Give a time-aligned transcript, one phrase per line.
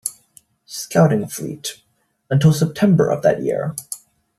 [0.65, 1.79] Scouting Fleet,
[2.31, 3.75] until September of that year.